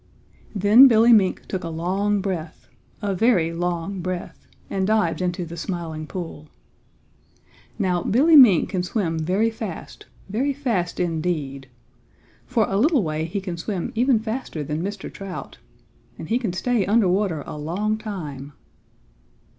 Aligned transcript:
Then 0.55 0.87
Billy 0.87 1.13
Mink 1.13 1.45
took 1.47 1.63
a 1.63 1.69
long 1.69 2.21
breath, 2.21 2.67
a 3.03 3.13
very 3.13 3.53
long 3.53 3.99
breath, 4.01 4.47
and 4.67 4.87
dived 4.87 5.21
into 5.21 5.45
the 5.45 5.55
Smiling 5.55 6.07
Pool. 6.07 6.47
Now, 7.77 8.01
Billy 8.01 8.35
Mink 8.35 8.69
can 8.69 8.81
swim 8.81 9.19
very 9.19 9.51
fast, 9.51 10.07
very 10.27 10.53
fast 10.53 10.99
indeed. 10.99 11.67
For 12.47 12.65
a 12.67 12.77
little 12.79 13.03
way 13.03 13.25
he 13.25 13.39
can 13.39 13.57
swim 13.57 13.91
even 13.93 14.17
faster 14.17 14.63
than 14.63 14.81
Mr. 14.81 15.13
Trout. 15.13 15.59
And 16.17 16.29
he 16.29 16.39
can 16.39 16.53
stay 16.53 16.83
under 16.83 17.07
water 17.07 17.43
a 17.45 17.55
long 17.55 17.99
time. 17.99 18.53